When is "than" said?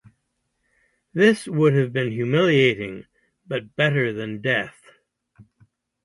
4.11-4.41